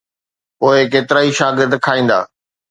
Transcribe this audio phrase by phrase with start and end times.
[0.59, 2.19] پوءِ ڪيترائي شاگرد کائيندا.